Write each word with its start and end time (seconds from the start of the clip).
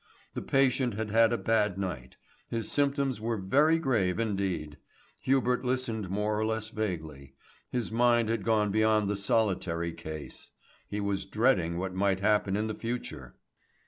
The 0.33 0.41
patient 0.41 0.95
had 0.95 1.11
had 1.11 1.31
a 1.31 1.37
bad 1.37 1.77
night; 1.77 2.17
his 2.47 2.71
symptoms 2.71 3.21
were 3.21 3.37
very 3.37 3.77
grave 3.77 4.17
indeed. 4.17 4.79
Hubert 5.19 5.63
listened 5.63 6.09
more 6.09 6.39
or 6.39 6.43
less 6.43 6.69
vaguely; 6.69 7.35
his 7.69 7.91
mind 7.91 8.27
had 8.27 8.43
gone 8.43 8.71
beyond 8.71 9.07
the 9.07 9.15
solitary 9.15 9.93
case. 9.93 10.49
He 10.89 10.99
was 10.99 11.25
dreading 11.25 11.77
what 11.77 11.93
might 11.93 12.19
happen 12.21 12.55
in 12.55 12.65
the 12.65 12.73
future. 12.73 13.35